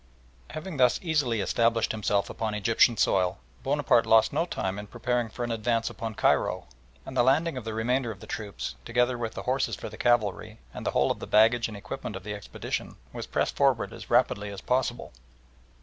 Having 0.49 0.77
thus 0.77 0.99
easily 1.03 1.41
established 1.41 1.91
himself 1.91 2.27
upon 2.27 2.55
Egyptian 2.55 2.97
soil, 2.97 3.37
Bonaparte 3.61 4.07
lost 4.07 4.33
no 4.33 4.47
time 4.47 4.79
in 4.79 4.87
preparing 4.87 5.29
for 5.29 5.43
an 5.43 5.51
advance 5.51 5.91
upon 5.91 6.15
Cairo, 6.15 6.65
and 7.05 7.15
the 7.15 7.21
landing 7.21 7.55
of 7.55 7.65
the 7.65 7.73
remainder 7.75 8.09
of 8.09 8.19
the 8.19 8.25
troops, 8.25 8.73
together 8.83 9.15
with 9.15 9.35
the 9.35 9.43
horses 9.43 9.75
for 9.75 9.89
the 9.89 9.97
cavalry, 9.99 10.57
and 10.73 10.87
the 10.87 10.91
whole 10.93 11.11
of 11.11 11.19
the 11.19 11.27
baggage 11.27 11.67
and 11.67 11.77
equipment 11.77 12.15
of 12.15 12.23
the 12.23 12.33
expedition, 12.33 12.95
was 13.13 13.27
pressed 13.27 13.55
forward 13.55 13.93
as 13.93 14.09
rapidly 14.09 14.49
as 14.49 14.59
possible. 14.59 15.11